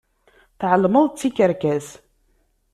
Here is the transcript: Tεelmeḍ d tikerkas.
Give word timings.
Tεelmeḍ 0.59 1.05
d 1.07 1.15
tikerkas. 1.19 1.87